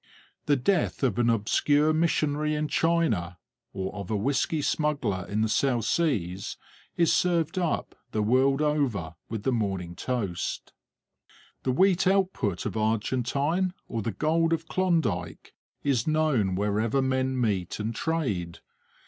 [0.47, 3.37] The death of an obscure missionary in China,
[3.71, 6.57] or of a whisky smuggler in the South Seas,
[6.97, 10.73] is served up, the world over, with the morning toast.
[11.61, 15.53] The wheat output of Argentine or the gold of Klondike
[15.83, 18.57] is known wherever men meet and trade.